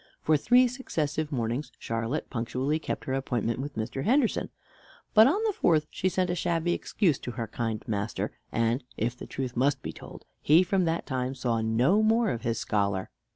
For 0.23 0.35
three 0.35 0.67
successive 0.67 1.31
mornings 1.31 1.71
Charlotte 1.77 2.27
punctually 2.31 2.79
kept 2.79 3.05
her 3.05 3.13
appointment 3.13 3.59
with 3.59 3.75
Mr. 3.75 4.03
Henderson; 4.03 4.49
but 5.13 5.27
on 5.27 5.39
the 5.45 5.53
fourth 5.53 5.85
she 5.91 6.09
sent 6.09 6.31
a 6.31 6.35
shabby 6.35 6.73
excuse 6.73 7.19
to 7.19 7.29
her 7.33 7.45
kind 7.45 7.83
master; 7.87 8.31
and, 8.51 8.83
if 8.97 9.15
the 9.15 9.27
truth 9.27 9.55
must 9.55 9.83
be 9.83 9.91
told, 9.93 10.25
he 10.41 10.63
from 10.63 10.85
that 10.85 11.05
time 11.05 11.35
saw 11.35 11.61
no 11.61 12.01
more 12.01 12.31
of 12.31 12.41
his 12.41 12.57
scholar. 12.57 13.11